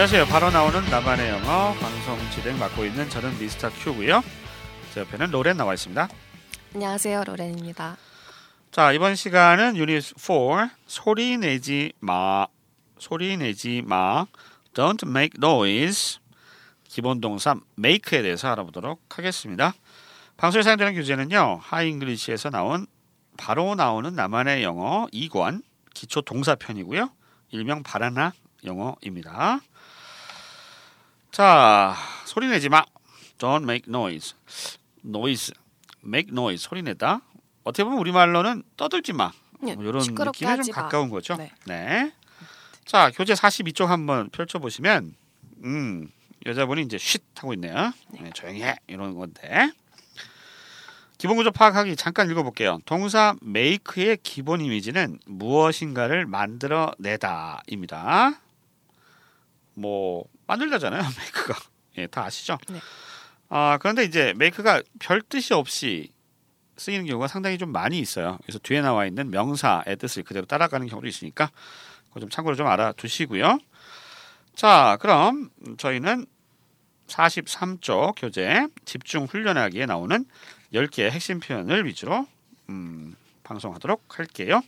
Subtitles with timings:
[0.00, 0.24] 안녕하세요.
[0.28, 4.22] 바로 나오는 나만의 영어 방송 진행 맡고 있는 저는 미스터 큐고요.
[4.94, 6.08] 제 옆에는 로렌 나와 있습니다.
[6.74, 7.98] 안녕하세요, 로렌입니다.
[8.70, 12.46] 자 이번 시간은 유닛 4 소리 내지 마
[12.98, 14.24] 소리 내지 마
[14.72, 16.18] Don't make noise
[16.84, 19.74] 기본 동사 make에 대해서 알아보도록 하겠습니다.
[20.38, 22.86] 방송에 사용되는 교재는요 하잉글리시에서 나온
[23.36, 27.10] 바로 나오는 나만의 영어 2권 기초 동사편이고요
[27.50, 28.32] 일명 바라나
[28.64, 29.60] 영어입니다.
[31.30, 32.84] 자 소리 내지 마
[33.38, 34.34] Don't make noise
[35.04, 35.54] noise
[36.04, 37.20] make noise 소리 내다
[37.64, 39.32] 어떻게 보면 우리말로는 떠들지 마.
[39.60, 40.82] 네, 뭐 이런 느낌에 좀 하지 마.
[40.82, 41.36] 가까운 거죠.
[41.36, 41.52] 네.
[41.66, 42.12] 네.
[42.86, 45.14] 자, 교재 42쪽 한번 펼쳐 보시면
[45.64, 46.10] 음,
[46.46, 47.92] 여자분이 이제 쉿 하고 있네요.
[48.10, 48.76] 네, 조용히 해.
[48.86, 49.70] 이런 건데.
[51.18, 52.78] 기본 구조 파악하기 잠깐 읽어 볼게요.
[52.86, 58.40] 동사 make의 기본 이미지는 무엇인가를 만들어 내다입니다.
[59.74, 61.58] 뭐 만들다잖아요, make가.
[61.98, 62.58] 예, 다 아시죠?
[62.68, 62.80] 네.
[63.48, 66.12] 아, 그런데 이제 make가 별 뜻이 없이
[66.76, 68.38] 쓰이는 경우가 상당히 좀 많이 있어요.
[68.42, 71.50] 그래서 뒤에 나와 있는 명사의 뜻을 그대로 따라가는 경우도 있으니까
[72.08, 73.58] 그거 좀 참고로 좀 알아두시고요.
[74.54, 76.26] 자, 그럼 저희는
[77.06, 80.24] 43쪽 교재 집중 훈련하기에 나오는
[80.72, 82.26] 10개의 핵심 표현을 위주로
[82.68, 84.62] 음, 방송하도록 할게요.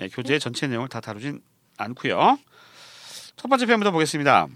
[0.00, 1.42] 예, 교재 전체 내용을 다 다루진
[1.76, 2.38] 않고요.
[3.38, 4.48] 첫 번째 표현부터 보겠습니다.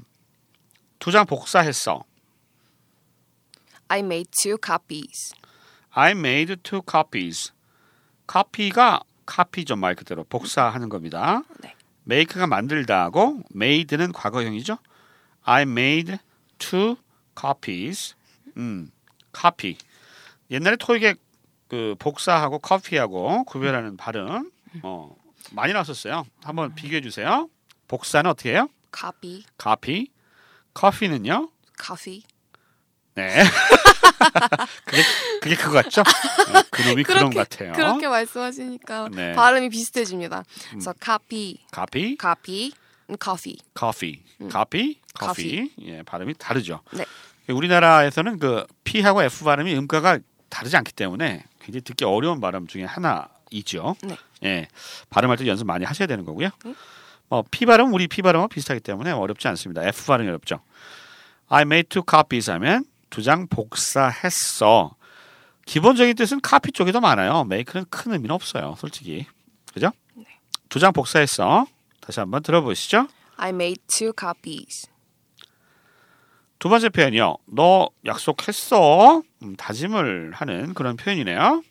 [0.98, 2.05] 두 장 복사했어.
[3.89, 5.34] I made two copies.
[5.91, 7.52] I made two copies.
[8.30, 11.42] copy가 copy죠 말 그대로 복사하는 겁니다.
[11.61, 11.74] 네.
[12.06, 14.78] make가 만들다 하고 made는 과거형이죠.
[15.44, 16.17] I made
[16.58, 16.96] two
[17.39, 18.14] copies.
[18.56, 18.91] 음,
[19.39, 19.77] copy.
[20.50, 21.14] 옛날에 토익에
[21.69, 24.50] 그 복사하고 copy하고 구별하는 발음
[24.83, 25.14] 어,
[25.52, 26.24] 많이 나왔었어요.
[26.42, 27.48] 한번 비교해 주세요.
[27.92, 28.70] 복사는 어떻게 해요?
[28.98, 30.06] Copy, copy.
[30.74, 31.50] coffee는요?
[31.78, 32.22] coffee.
[33.14, 33.44] 네.
[34.86, 35.02] 그게
[35.42, 36.02] 그게 그거 같죠?
[36.02, 37.72] 네, 그놈이 그런 것 같아요.
[37.74, 39.33] 그렇게 말씀하시니까 네.
[39.34, 40.42] 발음이 비슷해집니다.
[40.70, 42.72] 그래서 copy, copy, copy,
[43.22, 43.58] coffee.
[43.78, 45.70] coffee, copy, coffee.
[45.83, 46.80] 예, 발음이 다르죠.
[46.92, 47.05] 네.
[47.46, 50.18] 우리나라에서는 그 P하고 F 발음이 음가가
[50.48, 53.96] 다르지 않기 때문에 굉장히 듣기 어려운 발음 중에 하나이죠.
[54.02, 54.17] 네.
[54.44, 54.68] 예,
[55.11, 56.48] 발음할 때 연습 많이 하셔야 되는 거고요.
[56.64, 56.74] 음.
[57.32, 59.82] 뭐 P 발음 우리 P 발음과 비슷하기 때문에 어렵지 않습니다.
[59.88, 60.60] F 발음이 어렵죠.
[61.48, 64.94] I made two copies 하면 두 장 복사했어.
[65.64, 67.40] 기본적인 뜻은 카피 쪽이 더 많아요.
[67.46, 68.74] make는 큰 의미는 없어요.
[68.76, 69.26] 솔직히.
[69.72, 69.92] 그죠?
[70.68, 71.66] 두장 복사했어.
[72.02, 73.08] 다시 한번 들어보시죠.
[73.36, 74.88] I made two copies.
[76.58, 77.38] 두 번째 표현이요.
[77.46, 79.22] 너 약속했어.
[79.42, 81.62] 음, 다짐을 하는 그런 표현이네요.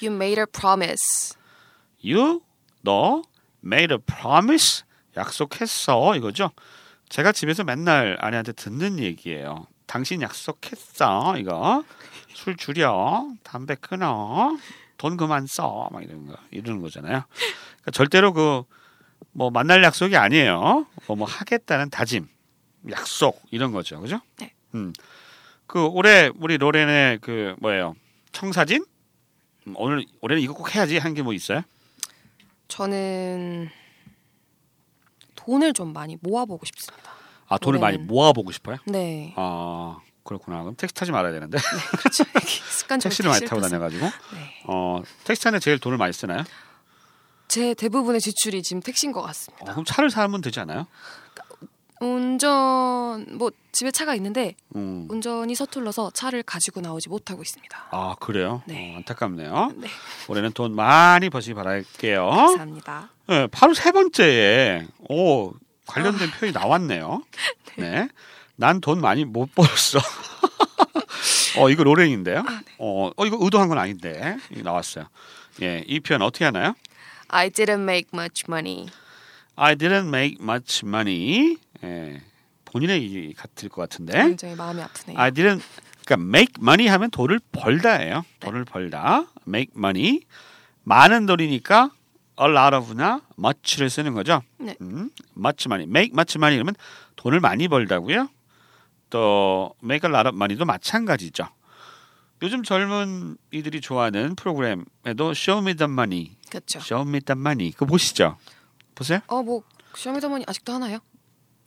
[0.00, 1.34] You made a promise.
[2.04, 2.40] You,
[2.82, 3.22] 너
[3.66, 4.84] made a promise.
[5.16, 6.14] 약속했어.
[6.16, 6.50] 이거죠.
[7.08, 9.66] 제가 집에서 맨날 아내한테 듣는 얘기예요.
[9.86, 11.36] 당신 약속했어.
[11.38, 11.84] 이거.
[12.34, 13.28] 술 줄여.
[13.42, 14.56] 담배 끊어.
[14.98, 15.88] 돈 그만 써.
[15.92, 16.34] 막 이런 거.
[16.50, 17.22] 이러는 거잖아요.
[17.28, 18.64] 그러니까 절대로 그
[19.32, 20.86] 뭐 만날 약속이 아니에요.
[21.06, 22.26] 뭐, 뭐 하겠다는 다짐.
[22.90, 24.00] 약속 이런 거죠.
[24.00, 24.20] 그죠?
[24.38, 24.52] 네.
[24.74, 24.92] 음.
[25.66, 27.94] 그 올해 우리 로렌의 그 뭐예요?
[28.32, 28.84] 청사진?
[29.66, 31.62] 음, 오늘 올해는 이거 꼭 해야지 한 게 뭐 있어요?
[32.68, 33.68] 저는
[35.36, 37.12] 돈을 좀 많이 모아보고 싶습니다.
[37.48, 38.06] 아 돈을 많이 올해는.
[38.12, 38.76] 모아보고 싶어요?
[38.86, 40.62] 네, 아 그렇구나.
[40.62, 41.58] 그럼 택시 타지 말아야 되는데
[41.98, 42.24] 그렇죠.
[42.70, 43.60] 습관적으로 택시를 많이 타고.
[43.60, 44.62] 다녀가지고 네.
[44.66, 46.42] 어 택시 타는 제일 돈을 많이 쓰나요?
[47.48, 49.64] 제 대부분의 지출이 지금 택시인 것 같습니다.
[49.64, 50.88] 어, 그럼 차를 사면 되지 않아요?
[52.00, 55.06] 운전 뭐 집에 차가 있는데 음.
[55.10, 57.88] 운전이 서툴러서 차를 가지고 나오지 못하고 있습니다.
[57.90, 58.62] 아 그래요?
[58.66, 58.92] 네.
[58.94, 59.72] 어, 안타깝네요.
[59.76, 59.88] 네,
[60.28, 62.26] 올해는 돈 많이 버시기 바랄게요.
[62.28, 63.10] 감사합니다.
[63.28, 65.52] 네, 바로 세 번째에 오
[65.86, 67.22] 관련된 표현이 나왔네요.
[67.78, 68.08] 네,
[68.56, 69.98] 난 돈 많이 못 벌었어.
[71.58, 72.44] 어 이거 로렌인데요.
[72.78, 75.06] 어, 어 이거 의도한 건 아닌데 나왔어요.
[75.62, 76.74] 예, 이 표현 어떻게 하나요?
[77.28, 78.88] I didn't make much money.
[79.56, 81.56] I didn't make much money.
[81.84, 82.20] 예,
[82.64, 84.12] 본인의 얘기 같을 것 같은데.
[84.12, 85.18] 굉장히 마음이 아프네요.
[85.18, 85.62] I didn't
[86.04, 88.24] 그러니까 make money 하면 돈을 벌다예요.
[88.40, 89.26] 돈을 벌다.
[89.46, 90.20] make money.
[90.84, 91.90] 많은 돈이니까
[92.40, 94.42] a lot of나 much를 쓰는 거죠.
[94.58, 94.76] 네.
[94.80, 95.84] 음, much money.
[95.88, 96.74] make much money 그러면
[97.16, 98.28] 돈을 많이 벌다고요.
[99.10, 101.48] 또 make a lot of money도 마찬가지죠.
[102.42, 106.80] 요즘 젊은 이들이 좋아하는 프로그램에도 show me the money, 그렇죠.
[106.80, 107.72] show me the money.
[107.72, 108.36] 그거 보시죠.
[108.94, 109.20] 보세요.
[109.28, 109.62] 어 뭐
[109.94, 110.98] 쇼미더머니 아직도 하나요?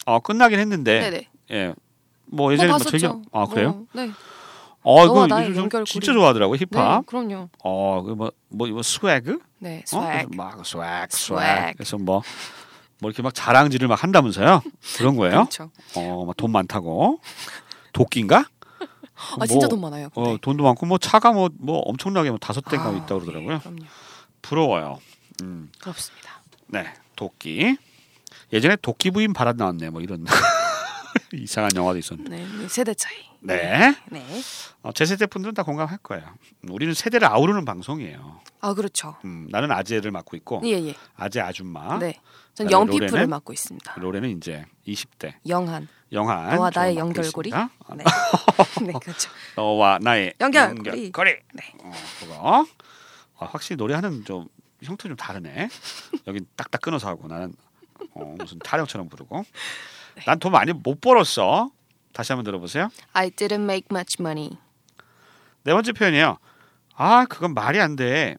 [0.09, 1.29] 어 끝나긴 했는데 네네.
[1.51, 1.73] 예.
[2.25, 2.83] 뭐 예전에 뭐 뭐.
[2.83, 3.71] 저기 아 그래요?
[3.71, 4.11] 뭐, 네.
[4.81, 5.85] 어 이거 요즘 연결고리.
[5.85, 7.05] 진짜 좋아하더라고 네, 힙합.
[7.05, 7.49] 그럼요.
[7.63, 9.39] 어, 그뭐뭐 이거 swag?
[9.59, 10.01] 네, 어?
[10.01, 10.27] swag.
[10.27, 11.09] 그래서 막 swag.
[11.11, 11.73] Swag.
[11.73, 12.23] 그래서 뭐뭐
[13.03, 14.61] 이렇게 막 자랑질을 막 한다면서요?
[14.97, 15.45] 그런 거예요?
[15.45, 15.69] 그렇죠.
[15.95, 17.19] 어, 막 돈 많다고.
[17.93, 18.45] 도끼인가?
[19.39, 20.07] 아 진짜 돈 많아요.
[20.15, 20.37] 어, 근데.
[20.41, 23.55] 돈도 많고 뭐 차가 뭐뭐 엄청나게 뭐 다섯 대가 아, 있다고 그러더라고요.
[23.55, 23.83] 예, 그럼요.
[24.41, 24.99] 부러워요.
[25.41, 25.69] 음.
[25.79, 26.41] 부럽습니다.
[26.67, 26.85] 네.
[27.17, 27.75] 도끼.
[28.51, 29.89] 예전에 도끼 부인 바람 나왔네.
[29.89, 30.25] 뭐 이런
[31.33, 32.37] 이상한 영화도 있었는데.
[32.37, 33.15] 네, 네, 세대 차이.
[33.41, 33.95] 네.
[34.09, 34.25] 네.
[34.81, 36.25] 어, 제 세대 분들은 다 공감할 거예요.
[36.63, 38.41] 음, 우리는 세대를 아우르는 방송이에요.
[38.61, 39.15] 아 그렇죠.
[39.25, 40.95] 음, 나는 아재를 맡고 있고 예 예.
[41.15, 41.97] 아재 아줌마.
[41.99, 42.19] 네.
[42.53, 43.29] 전 로레는?
[43.29, 43.95] 맡고 있습니다.
[43.97, 45.87] 로레는 이제 20대 영한.
[46.11, 46.55] 영한.
[46.55, 47.49] 너와 좀 나의 연결고리.
[47.49, 47.69] 있습니다.
[47.95, 48.03] 네.
[48.85, 49.29] 네 그렇죠.
[49.55, 50.89] 너와 나의 연결고리.
[50.89, 51.31] 연결고리.
[51.53, 51.73] 네.
[51.83, 52.65] 어, 그거.
[53.37, 54.47] 아, 확실히 노래하는 좀
[54.83, 55.69] 형태 좀 다르네.
[56.27, 57.53] 여기 딱딱 끊어서 하고 나는
[58.13, 59.45] 어, 무슨 타령처럼 부르고.
[60.15, 60.23] 네.
[60.25, 61.71] 난돈 많이 못 벌었어.
[62.13, 62.89] 다시 한번 들어보세요.
[63.13, 64.57] I didn't make much money.
[65.63, 66.37] 네 번째 표현이에요.
[66.95, 68.37] 아, 그건 말이 안 돼.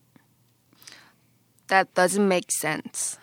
[1.68, 3.18] That doesn't make sense.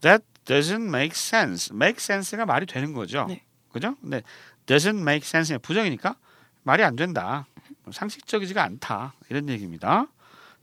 [0.00, 1.70] That doesn't make sense.
[1.74, 3.26] make sense가 말이 되는 거죠.
[3.28, 3.44] 네.
[3.72, 3.94] 그죠?
[4.00, 4.22] 근데
[4.66, 6.16] doesn't make sense 부정이니까
[6.62, 7.46] 말이 안 된다.
[7.90, 9.14] 상식적이지가 않다.
[9.28, 10.06] 이런 얘기입니다.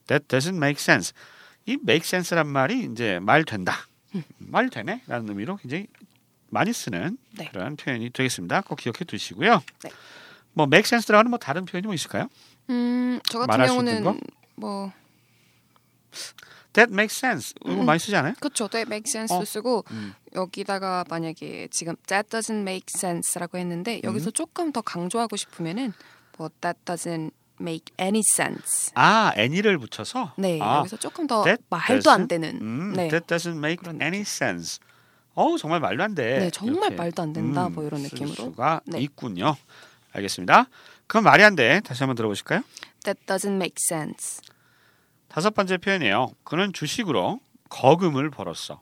[0.08, 1.14] That doesn't make sense.
[1.66, 3.87] 이 make sense란 말이 이제 말 된다.
[4.38, 5.02] 말 되네?
[5.08, 5.88] 라는 의미로 굉장히
[6.50, 7.50] 많이 쓰는 네.
[7.52, 8.62] 그런 표현이 되겠습니다.
[8.62, 9.62] 꼭 기억해 두시고요.
[9.84, 9.90] 네.
[10.54, 12.30] 뭐 make sense라고 하는 뭐 다른 표현이 뭐 있을까요?
[12.70, 14.04] 음, 저 같은 경우는
[14.56, 14.92] 뭐
[16.74, 17.54] That makes sense.
[17.66, 17.86] 이거 음.
[17.86, 18.34] 많이 쓰지 않아요?
[18.40, 18.68] 그렇죠.
[18.68, 19.46] that make sense도 어.
[19.46, 20.14] 쓰고 음.
[20.36, 25.92] 여기다가 만약에 지금 that doesn't make sense라고 했는데 여기서 조금 더 강조하고 싶으면은
[26.38, 28.92] 뭐 that doesn't make any sense.
[28.96, 32.62] 아, any를 붙여서 네, 아, 여기서 조금 더 that 말도 안 doesn't- 되는.
[32.62, 33.08] 음, 네.
[33.10, 34.80] That doesn't make any sense.
[35.34, 36.40] 어우 정말 말도 안 돼.
[36.40, 38.34] 네, 정말 말도 안 된다, 음, 뭐 이런 쓸 느낌으로.
[38.36, 39.00] 수가 네.
[39.02, 39.56] 있군요.
[40.14, 40.68] 알겠습니다.
[41.06, 41.80] 그럼 말이 안 돼.
[41.82, 42.64] 다시 한번 들어보실까요?
[43.04, 44.42] That doesn't make sense.
[45.28, 46.32] 다섯 번째 표현이에요.
[46.44, 47.40] 그는 주식으로
[47.70, 48.82] 거금을 벌었어.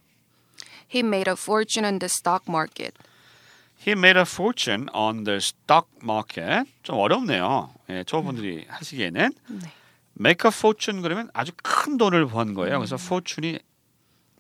[0.94, 2.94] He made a fortune on the stock market.
[3.86, 6.70] He made a fortune on the stock market.
[6.82, 7.72] 좀 어렵네요.
[7.90, 9.72] 예, 초보분들이 하시기에는 네.
[10.20, 12.80] make a fortune 그러면 아주 큰 돈을 번 거예요.
[12.80, 13.60] 그래서 fortune이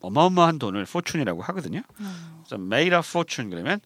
[0.01, 1.81] 어마어마한 돈을 fortune이라고 하거든요.
[1.95, 3.81] 그래서 made a fortune 그러면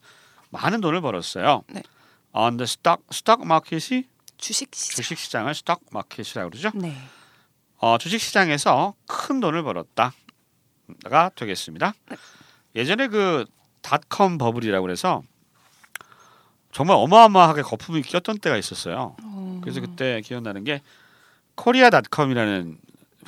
[0.49, 1.63] 많은 돈을 벌었어요.
[1.67, 1.83] 네.
[2.31, 4.07] On the stock stock market이
[4.37, 4.95] 주식 시장.
[4.95, 6.71] 주식 시장을 stock market이라고 그러죠.
[6.73, 6.95] 네.
[7.77, 11.93] 어, 주식 시장에서 큰 돈을 벌었다가 되겠습니다.
[12.75, 13.45] 예전에 그
[13.81, 15.21] 닷컴 버블이라고 그래서
[16.79, 19.17] 정말 어마어마하게 거품이 꼈던 때가 있었어요.
[19.21, 20.81] 어, 그래서 그때 기억나는 게
[21.55, 22.77] 코리아닷컴이라는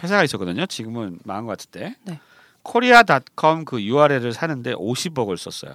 [0.02, 0.66] 회사가 있었거든요.
[0.68, 1.98] 지금은 망한 것 같은데.
[2.06, 2.22] 네.
[2.64, 5.74] 코리아닷컴 그 URL을 사는데 50억을 썼어요.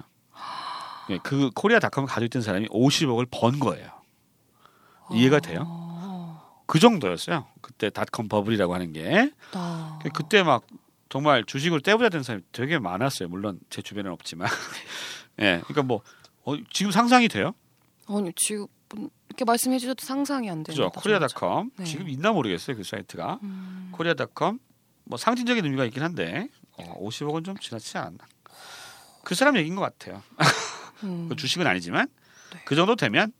[1.11, 3.91] 예, 그 코리아닷컴을 가지고 있던 사람이 50억을 번 거예요.
[5.11, 5.65] 이해가 돼요?
[5.67, 7.45] 어, 그 정도였어요.
[7.61, 9.31] 그때 닷컴 버블이라고 하는 게.
[9.51, 9.99] 나.
[10.15, 10.65] 그때 막
[11.09, 13.29] 정말 주식으로 떼부자 된 사람이 되게 많았어요.
[13.29, 14.49] 물론 제 주변에는 없지만.
[15.41, 15.61] 예.
[15.65, 16.01] 그러니까 뭐
[16.43, 17.53] 어, 지금 상상이 돼요?
[18.07, 18.67] 아니 지금
[19.27, 20.63] 이렇게 말씀해 주셔도 상상이 안?
[20.63, 20.89] 됩니다.
[20.89, 21.83] 코리아닷컴 네.
[21.85, 22.77] 지금 있나 모르겠어요.
[22.77, 23.39] 그 사이트가.
[23.43, 24.59] 음, 코리아닷컴
[25.03, 28.25] 뭐 상징적인 의미가 있긴 한데 어, 50억은 좀 지나치지 않았나.
[29.23, 30.23] 그 사람 얘기인 것 같아요.
[31.03, 32.07] 음, 그 주식은 아니지만
[32.53, 32.61] 네.
[32.65, 33.31] 그 정도 되면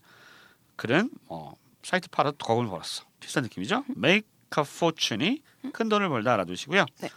[0.75, 1.53] 그는 어,
[1.83, 3.05] 사이트 팔아 거금을 벌었어.
[3.19, 3.85] 비슷한 느낌이죠.
[3.97, 4.27] Make
[4.57, 5.41] a fortune이
[5.73, 6.85] 큰 돈을 벌다 알아두시고요.
[6.99, 7.09] 네.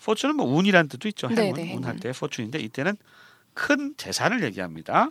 [0.00, 1.28] fortune은 뭐 운이라는 뜻도 있죠.
[1.28, 1.82] 네, 행운, 네, 행운.
[1.82, 2.96] 운할 때 fortune인데 이때는
[3.54, 5.10] 큰 재산을 얘기합니다.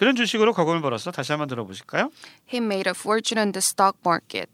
[0.00, 1.10] 그런 주식으로 거금을 벌었어.
[1.10, 2.10] 다시 한번 들어보실까요?
[2.50, 4.50] He made a fortune on the stock market.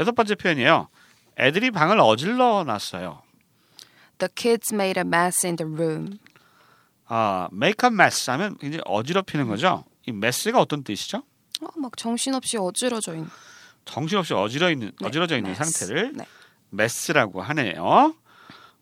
[0.00, 0.88] 여섯 번째 표현이에요.
[1.38, 3.22] 애들이 방을 어질러 놨어요.
[4.18, 6.18] The kids made a mess in the room.
[7.06, 9.84] 아, make a mess 하면 굉장히 어지럽히는 거죠.
[10.08, 11.18] 이 mess가 어떤 뜻이죠?
[11.62, 13.28] 어, 막 정신없이 어지러져 있는.
[13.84, 15.86] 정신없이 어지러 있는 네, 어지러져 있는 mess.
[15.86, 16.26] 상태를 네.
[16.70, 18.12] 메스라고 하네요.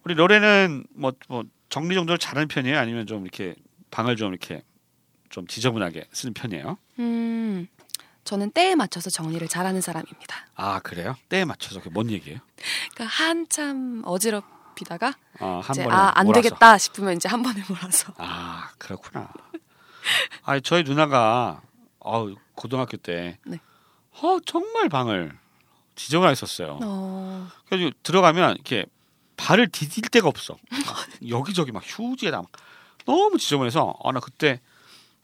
[0.04, 2.78] 우리 로레는 뭐, 뭐 정리 정도를 잘하는 편이에요?
[2.78, 3.54] 아니면 좀 이렇게
[3.90, 4.62] 방을 좀 이렇게
[5.35, 6.79] 좀 지저분하게 쓰는 편이에요?
[7.00, 7.67] 음,
[8.23, 10.47] 저는 때에 맞춰서 정리를 잘하는 사람입니다.
[10.55, 11.17] 아 그래요?
[11.29, 12.38] 때에 맞춰서 그게 뭔 얘기예요?
[12.95, 16.41] 그러니까 한참 어지럽히다가 어, 한 이제 아안 몰아서.
[16.43, 18.12] 되겠다 싶으면 이제 한 번에 몰아서.
[18.19, 19.29] 아 그렇구나.
[20.45, 21.62] 아 저희 누나가
[21.99, 23.59] 어, 고등학교 때 네.
[24.23, 25.37] 어, 정말 방을
[25.97, 26.79] 지저분하게 썼어요.
[26.81, 28.87] 어, 그래서 들어가면 이렇게
[29.37, 30.57] 발을 디딜 데가 없어.
[30.71, 30.81] 막
[31.29, 32.53] 여기저기 막 휴지에다 막
[33.05, 34.61] 너무 지저분해서 아 나 그때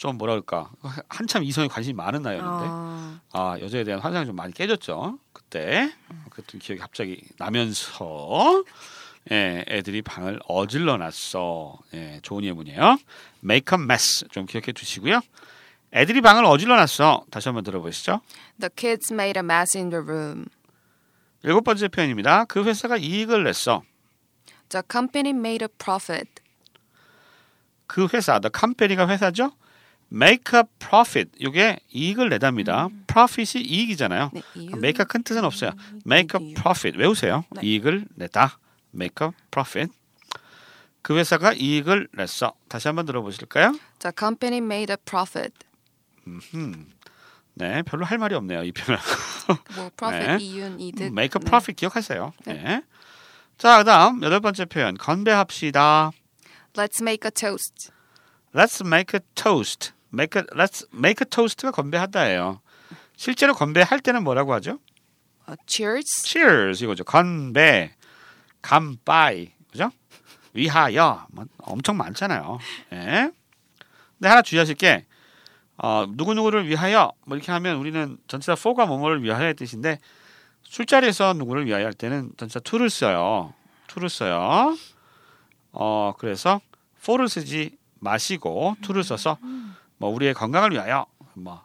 [0.01, 0.71] 좀 그럴까
[1.11, 5.19] 한참 이성에 관심이 많은 나이였는데 아, 아 여자에 대한 환상이 좀 많이 깨졌죠.
[5.35, 5.93] 그때
[6.31, 8.65] 그랬던 기억이 갑자기 나면서.
[9.31, 11.79] 예, 애들이 방을 어질러 놨어.
[11.93, 12.97] 예, 좋은 예문이에요.
[13.45, 15.21] Make a mess 좀 기억해 두시고요.
[15.93, 17.27] 애들이 방을 어질러 놨어.
[17.31, 18.23] 다시 한번 들어보시죠.
[18.59, 20.47] The kids made a mess in the room.
[21.43, 22.47] 일곱 번째 표현입니다.
[22.47, 23.83] 그 회사가 이익을 냈어.
[24.71, 26.31] The company made a profit.
[27.87, 29.53] 그 회사, the company가 회사죠.
[30.13, 31.31] Make a profit.
[31.39, 32.89] 이게 이익을 내답니다.
[33.07, 34.31] profit이 이익이잖아요.
[34.33, 34.71] 네, 이유.
[34.77, 35.73] make가 큰 뜻은 없어요.
[36.07, 37.45] make a profit 외우세요.
[37.51, 37.61] 네.
[37.65, 38.59] 이익을 내다.
[38.95, 39.93] make a profit.
[41.03, 42.53] 그 회사가 이익을 냈어.
[42.69, 43.73] 다시 한번 들어보실까요?
[44.01, 45.55] The company made a profit.
[47.55, 48.63] 네, 별로 할 말이 없네요.
[48.65, 48.99] 이 표현.
[49.77, 50.45] 뭐 profit 네.
[50.45, 51.05] 이윤 이득.
[51.07, 51.49] make a 네.
[51.49, 52.33] profit 기억하세요.
[52.47, 52.55] 네.
[52.55, 52.83] 네.
[53.59, 56.11] 자, 그다음 여덟 번째 표현 건배합시다.
[56.75, 57.91] Let's make a toast.
[58.55, 59.93] Let's make a toast.
[60.13, 62.61] Make a, let's make a toast가 건배하다예요.
[63.17, 64.79] 실제로 건배할 때는 뭐라고 하죠?
[65.47, 66.27] 어, cheers.
[66.27, 67.05] Cheers 이거죠.
[67.05, 67.95] 건배,
[68.63, 69.91] 간바이, 그죠?
[70.53, 72.59] 위하여, 뭐 엄청 많잖아요.
[72.93, 73.31] 예.
[74.19, 75.07] 근데 하나 주의하실 게
[75.83, 79.99] 어, 누구 누구를 위하여 뭐 이렇게 하면 우리는 전치사 for가 뭐뭐를 위하여의 뜻인데
[80.65, 83.55] 술자리에서 누구를 위하여 할 때는 전치사 to를 써요.
[83.87, 84.77] to를 써요.
[85.73, 86.61] 어 그래서
[86.99, 89.39] for를 쓰지 마시고 to를 써서
[90.01, 91.05] 뭐 우리의 건강을 위하여
[91.35, 91.63] 뭐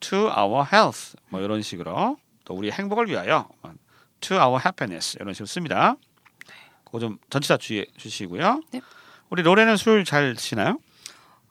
[0.00, 3.72] to our health 뭐 이런 식으로 또 우리의 행복을 위하여 뭐
[4.20, 5.96] to our happiness 이런 식으로 씁니다.
[6.84, 8.60] 그거 좀 전치사 주의해 주시고요.
[8.72, 8.80] 네.
[9.30, 10.78] 우리 노래는 술 잘 드시나요?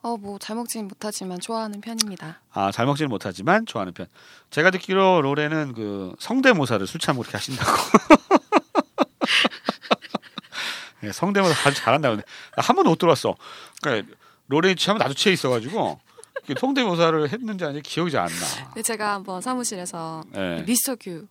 [0.04, 2.40] 어, 뭐 잘 먹지는 못하지만 좋아하는 편입니다.
[2.54, 4.06] 아, 잘 먹지는 못하지만 좋아하는 편.
[4.52, 7.72] 제가 듣기로 로레는 그 성대모사를 술 참고 그렇게 하신다고.
[11.02, 12.18] 네, 성대모사 아주 잘한다고.
[12.18, 13.36] 근데 한 번도 못 들어왔어.
[13.82, 14.16] 그러니까
[14.48, 16.07] 로레이 취하면 나도 취해 있어가지고 그
[16.60, 18.30] 성대모사를 했는지 아닌지 기억이 잘 안
[18.76, 18.82] 나.
[18.82, 20.64] 제가 한번 사무실에서 네.
[20.66, 21.28] 미스터 규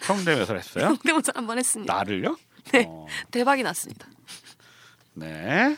[0.00, 0.86] 성대모사를 했어요?
[0.96, 1.92] 성대모사 한번 했습니다.
[1.94, 2.36] 나를요?
[2.72, 2.84] 네.
[2.88, 4.06] 어, 대박이 났습니다.
[5.14, 5.76] 네.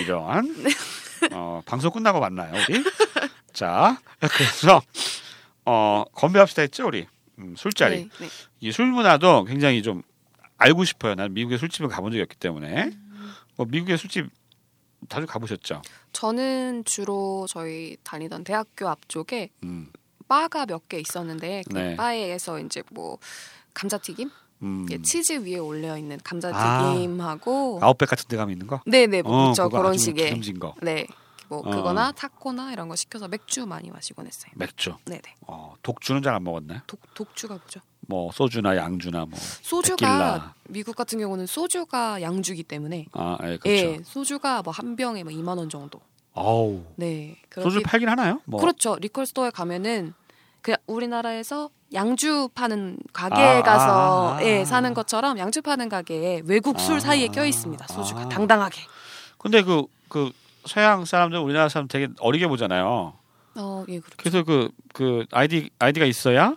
[0.00, 0.54] 이러한
[1.32, 2.82] 어, 방송 끝나고 만나요 우리.
[3.52, 4.82] 자, 그래서
[5.64, 7.06] 어, 건배합시다 했죠 우리.
[7.38, 8.04] 음, 술자리.
[8.04, 8.28] 네, 네.
[8.60, 10.02] 이 술 문화도 굉장히 좀
[10.58, 11.14] 알고 싶어요.
[11.14, 12.84] 난 미국의 술집을 가본 적이 없기 때문에.
[12.84, 13.32] 음.
[13.56, 14.28] 뭐 미국의 술집
[15.08, 15.82] 자주 가보셨죠?
[16.12, 19.90] 저는 주로 저희 다니던 대학교 앞쪽에 음,
[20.28, 21.96] 바가 몇 개 있었는데 그 네.
[21.96, 23.18] 바에서 이제 뭐
[23.74, 24.30] 감자튀김,
[24.62, 24.86] 음.
[24.88, 28.80] 이게 치즈 위에 올려 있는 감자튀김하고 아웃백 같은 데 가면 있는 거?
[28.86, 30.74] 네네 뭐 그렇죠 그거 그런 식의 기름진 거.
[30.82, 31.06] 네.
[31.52, 31.70] 뭐 어.
[31.70, 34.50] 그거나 타코나 이런 거 시켜서 맥주 많이 마시곤 했어요.
[34.56, 34.94] 맥주.
[35.04, 35.20] 네네.
[35.46, 36.80] 어, 독주는 잘 안 먹었네.
[36.86, 37.80] 독 독주가 뭐죠?
[38.08, 39.38] 뭐 소주나 양주나 뭐.
[39.60, 40.54] 소주가 데킬라.
[40.70, 43.68] 미국 같은 경우는 소주가 양주기 때문에 아, 예, 그렇죠.
[43.68, 46.00] 예, 소주가 뭐 한 병에 뭐 2만 원 정도.
[46.32, 46.82] 어우.
[46.96, 47.36] 네.
[47.54, 48.40] 소주 팔긴 하나요?
[48.46, 48.58] 뭐.
[48.58, 48.96] 그렇죠.
[48.96, 50.14] liquor store에 가면은
[50.62, 54.42] 그냥 우리나라에서 양주 파는 가게에 아, 가서 아, 아.
[54.44, 57.00] 예, 사는 것처럼 양주 파는 가게에 외국 술 아.
[57.00, 57.86] 사이에 껴 있습니다.
[57.88, 58.28] 소주가 아.
[58.30, 58.80] 당당하게.
[59.36, 60.30] 근데 그, 그
[60.64, 63.14] 서양 사람들 우리나라 사람 되게 어리게 보잖아요.
[63.54, 64.16] 어, 예, 그렇죠.
[64.16, 66.56] 그래서 그, 그 ID, ID가 있어야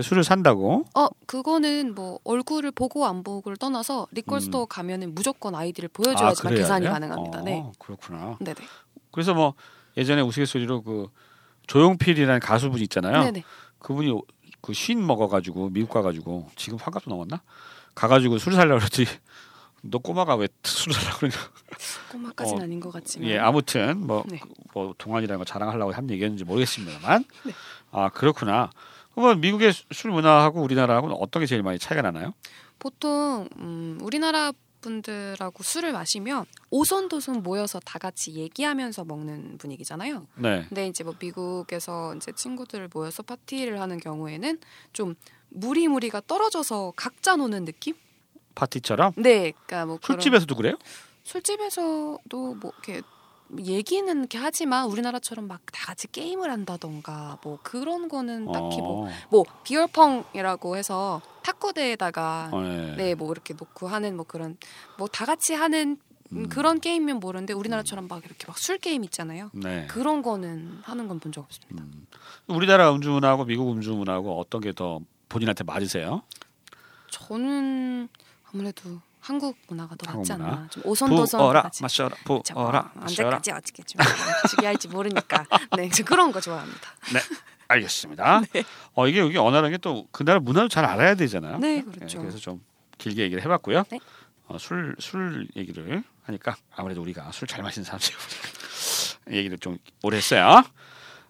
[0.00, 0.86] 술을 산다고.
[0.94, 4.40] 어, 그거는 뭐 얼굴을 보고 안 보고를 떠나서 리컬 음.
[4.40, 6.92] store 가면은 무조건 ID를 보여줘야지만 그래야 계산이 돼요?
[6.92, 7.40] 가능합니다.
[7.40, 7.70] 어, 네.
[7.78, 8.38] 그렇구나.
[8.40, 8.56] 네네.
[9.10, 9.52] 그래서 뭐
[9.98, 11.08] 예전에 우스갯소리로 그
[11.66, 13.24] 조용필이라는 가수분 있잖아요.
[13.24, 13.44] 네네.
[13.80, 14.18] 그분이
[14.62, 17.42] 그 쉰 먹어가지고 미국 가가지고 지금 환갑도 넘었나?
[17.94, 19.08] 가가지고 술 살려고 그랬더니
[19.82, 21.36] 너 꼬마가 왜 술을 살려고 그러냐?
[22.12, 23.28] 꼬마까지는 어, 아닌 것 같지만.
[23.28, 24.40] 예, 아무튼 뭐, 네.
[24.72, 27.52] 뭐 동안이라는 거 자랑하려고 한 얘기였는지 모르겠습니다만 네.
[27.90, 28.70] 아 그렇구나.
[29.14, 32.32] 그러면 미국의 술 문화하고 우리나라하고는 어떤 게 제일 많이 차이가 나나요?
[32.78, 40.26] 보통 음, 우리나라 분들하고 술을 마시면 오손도손 모여서 다 같이 얘기하면서 먹는 분위기잖아요.
[40.36, 40.64] 네.
[40.68, 44.58] 근데 이제 뭐 미국에서 이제 친구들 모여서 파티를 하는 경우에는
[44.92, 45.14] 좀
[45.48, 47.94] 무리 무리가 떨어져서 각자 노는 느낌?
[48.54, 50.74] 파티처럼 네, 그러니까 뭐 그런- 술집에서도 그래요?
[51.24, 53.02] 술집에서도 뭐 이렇게
[53.58, 59.12] 얘기는 이렇게 하지만 우리나라처럼 막 다 같이 게임을 한다던가 뭐 그런 거는 딱히 뭐 어,
[59.30, 62.96] 뭐 비얼펑이라고 해서 탁구대에다가 어, 네.
[62.96, 64.56] 네, 뭐 이렇게 놓고 하는 뭐 그런
[64.98, 65.98] 뭐 다 같이 하는
[66.32, 66.48] 음, 음.
[66.48, 69.50] 그런 게임이면 모르는데 우리나라처럼 막 이렇게 막 술 게임 있잖아요.
[69.54, 69.86] 네.
[69.90, 71.82] 그런 거는 하는 건 본 적 없습니다.
[71.84, 72.06] 음.
[72.46, 76.22] 우리나라 음주 문화하고 미국 음주 문화하고 어떤 게 더 본인한테 맞으세요?
[77.10, 78.08] 저는
[78.54, 80.48] 아무래도 한국 문화가 더 맞지 문화?
[80.48, 80.68] 않나.
[80.68, 81.82] 좀 부어라 같이.
[81.82, 82.92] 마셔라 뭐 부어라.
[83.00, 84.00] 언제까지 어떻게 좀
[84.44, 85.44] 어떻게 할지 모르니까.
[85.76, 86.80] 네, 저 그런 거 좋아합니다.
[87.12, 87.20] 네,
[87.68, 88.42] 알겠습니다.
[88.94, 91.58] 어 이게 여기 언어라는 게 또 그 나라 문화를 잘 알아야 되잖아요.
[91.58, 92.18] 네, 그렇죠.
[92.18, 92.60] 그래서 좀
[92.98, 93.84] 길게 얘기를 해봤고요.
[93.90, 94.00] 네.
[94.48, 98.10] 어, 술, 술 얘기를 하니까 아무래도 우리가 술 잘 마시는 사람들
[99.32, 100.62] 얘기를 좀 오래 했어요.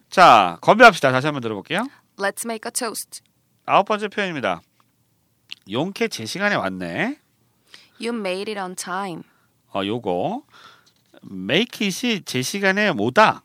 [0.09, 1.11] 자, 건배합시다.
[1.11, 1.87] 다시 한번 들어볼게요.
[2.17, 3.21] Let's make a toast.
[3.65, 4.61] 아홉 번째 표현입니다.
[5.71, 7.17] 용케 제 시간에 왔네.
[8.01, 9.23] You made it on time.
[9.73, 10.43] 어, 요거
[11.31, 13.43] make it이 제 시간에 오다.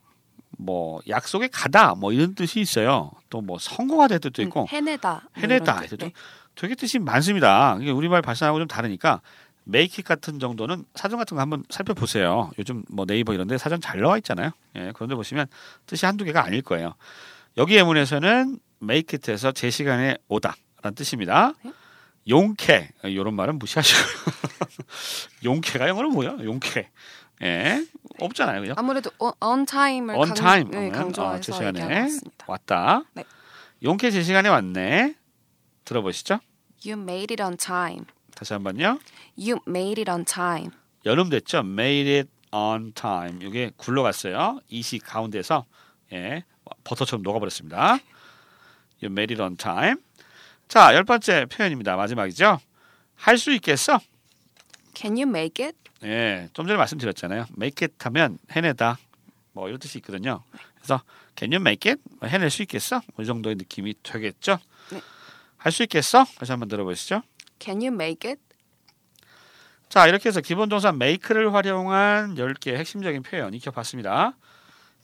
[0.61, 3.13] 뭐 약속에 가다 뭐 이런 뜻이 있어요.
[3.31, 5.11] 또 뭐 성공하다 뜻도 있고 음, 해내다.
[5.13, 5.93] 뭐 해내다 이런 뜻.
[5.93, 6.13] 해도 네.
[6.57, 7.79] 되게 뜻이 많습니다.
[7.81, 9.21] 이게 우리말 발상하고 좀 다르니까
[9.69, 12.51] make it 같은 정도는 사전 같은 거 한번 살펴보세요.
[12.59, 14.51] 요즘 뭐 네이버 이런 데 사전 잘 나와 있잖아요.
[14.77, 15.47] 예, 그런데 보시면
[15.87, 16.95] 뜻이 한두 개가 아닐 거예요.
[17.59, 21.53] 여기 예문에서는 make it에서 제 시간에 오다라는 뜻입니다.
[21.65, 21.73] 네?
[22.29, 24.05] 용케 이런 말은 무시하시고요.
[25.45, 26.37] 용케가 영어로 뭐야?
[26.43, 26.89] 용케.
[27.43, 27.87] 예,
[28.21, 28.75] 없잖아요, 그죠?
[28.77, 32.21] 아무래도 on- on time을 on 강, time 네, 어, 강조해서 제 얘기하는 것 시간에.
[32.49, 33.03] 왔다.
[33.15, 33.25] 네.
[33.85, 35.15] 용케 제 시간에 왔네.
[35.85, 36.41] 들어보시죠.
[36.85, 38.05] You made it on time.
[38.35, 38.99] 다시 한번요.
[39.39, 40.71] You made it on time.
[41.07, 41.59] 여름 됐죠.
[41.61, 43.39] Made it on time.
[43.47, 44.61] 이게 굴러갔어요.
[44.69, 45.65] 이 시 가운데서
[46.13, 46.43] 예
[46.85, 47.99] 버터처럼 녹아버렸습니다.
[49.01, 49.97] You made it on time.
[50.69, 51.97] 자, 열 번째 표현입니다.
[51.97, 52.59] 마지막이죠.
[53.17, 53.99] 할 수 있겠어?
[54.95, 55.77] Can you make it?
[56.05, 57.47] 예, 좀 전에 말씀드렸잖아요.
[57.57, 58.99] Make it 하면 해내다.
[59.53, 60.43] 뭐 이런 뜻이 있거든요.
[60.77, 61.03] 그래서
[61.37, 62.03] Can you make it?
[62.21, 63.01] 뭐 해낼 수 있겠어?
[63.15, 64.59] 뭐 이 정도의 느낌이 되겠죠.
[64.91, 65.01] 네.
[65.57, 66.25] 할수 있겠어?
[66.39, 67.23] 다시 한번 들어보시죠.
[67.59, 68.41] Can you make it?
[69.89, 74.37] 자 이렇게 해서 기본 동사 make를 활용한 10개의 핵심적인 표현 익혀봤습니다.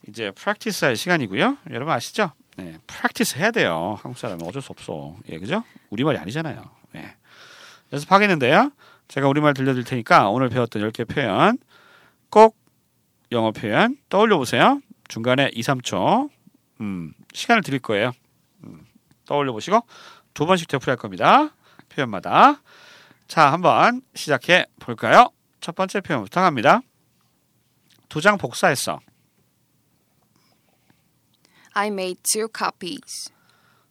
[0.09, 1.57] 이제 practice 할 시간이고요.
[1.71, 2.33] 여러분 아시죠?
[2.57, 3.99] 네, practice 해야 돼요.
[4.03, 5.17] 한국 사람은 어쩔 수 없어.
[5.29, 5.65] 예, 그죠?
[5.91, 6.63] 우리말이 아니잖아요.
[6.93, 7.15] 네.
[7.93, 8.71] 연습하겠는데요.
[9.09, 11.59] 제가 우리말 들려드릴 테니까 오늘 배웠던 10개 표현
[12.31, 12.57] 꼭
[13.33, 14.81] 영어 표현 떠올려 보세요.
[15.09, 16.31] 중간에 2, 3초
[16.81, 18.13] 음, 시간을 드릴 거예요.
[18.65, 18.87] 음,
[19.27, 19.81] 떠올려 보시고
[20.33, 21.51] 두 번씩 되풀이할 겁니다.
[21.91, 22.63] 표현마다.
[23.29, 25.31] 자, 한번 시작해 볼까요?
[25.61, 26.81] 첫 번째 표현부터 갑니다.
[28.09, 29.01] 두 장 복사했어.
[31.75, 33.31] I made two copies.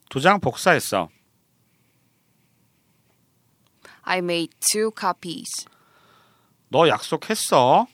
[0.10, 1.10] 두 장 복사했어.
[4.04, 5.66] I made two copies.
[6.70, 7.88] 너 약속했어.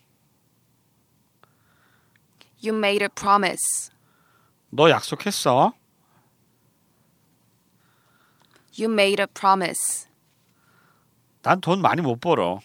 [2.61, 3.91] You made a promise.
[4.71, 5.73] 너 약속했어.
[8.77, 10.07] You made a promise.
[11.41, 12.59] 난 돈 많이 못 벌어.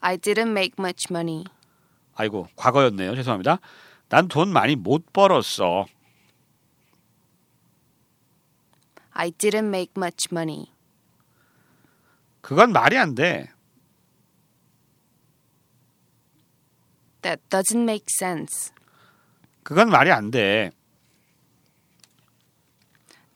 [0.00, 1.44] I didn't make much money.
[2.14, 3.14] 아이고, 과거였네요.
[3.16, 3.58] 죄송합니다.
[4.08, 5.86] 난 돈 많이 못 벌었어.
[9.12, 10.72] I didn't make much money.
[12.40, 13.50] 그건 말이 안 돼.
[17.22, 18.72] That doesn't make sense.
[19.64, 20.70] 그건 말이 안 돼.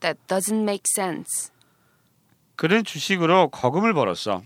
[0.00, 1.50] That doesn't make sense.
[2.54, 4.44] 그는 주식으로 거금을 벌었어.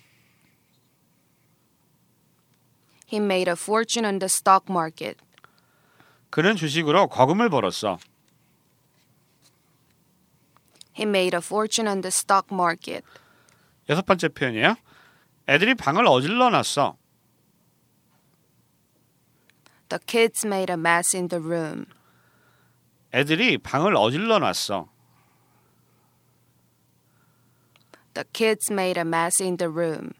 [3.12, 5.18] He made a fortune on the stock market.
[6.34, 7.96] 그는 주식으로 거금을 벌었어.
[10.98, 13.06] He made a fortune on the stock market.
[13.88, 14.74] 여섯 번째 표현이에요.
[15.48, 16.96] 애들이 방을 어질러 놨어.
[19.88, 21.86] The kids made a mess in the room.
[23.12, 24.88] 애들이 방을 어질러 놨어.
[28.14, 30.10] The kids made a mess in the room.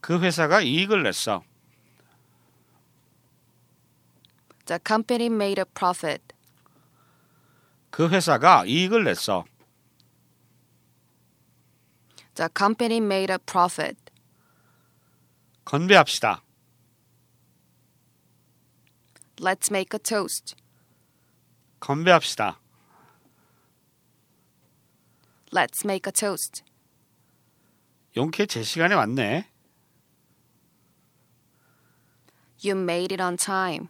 [0.00, 1.44] 그 회사가 이익을 냈어.
[4.66, 6.22] The company made a profit.
[7.90, 9.44] 그 회사가 이익을 냈어.
[12.34, 13.98] The company made a profit.
[15.64, 16.42] 건배합시다.
[19.36, 20.54] Let's make a toast.
[21.80, 22.60] 건배합시다.
[25.52, 26.62] Let's make a toast.
[28.16, 29.50] 용케 제 시간에 왔네.
[32.64, 33.88] You made it on time.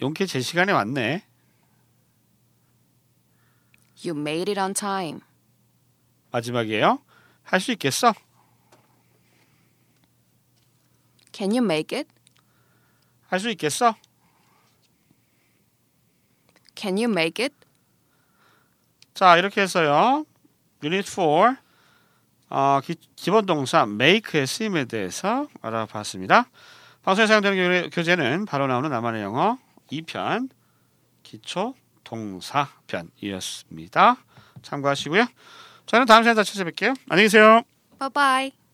[0.00, 1.22] 용케 제 시간에 왔네.
[4.04, 5.20] You made it on time.
[6.30, 7.00] 마지막이에요.
[7.44, 8.12] 할 수 있겠어?
[11.32, 12.08] Can you make it?
[13.28, 13.94] 할 수 있겠어?
[16.74, 17.54] Can you make it?
[19.14, 20.26] 자, 이렇게 해서요.
[20.82, 21.56] 유닛 4
[22.48, 26.48] 어, 기, 기본 동사 make의 쓰임에 대해서 알아봤습니다.
[27.02, 29.58] 방송에 사용되는 교- 교재는 바로 나오는 나만의 영어
[29.90, 30.50] 2편
[31.22, 34.16] 기초 동사 편이었습니다.
[34.62, 35.26] 참고하시고요.
[35.86, 36.96] 저는 다음 시간에 다시 찾아뵐게요.
[37.08, 37.62] 안녕히 계세요.
[38.12, 38.65] Bye.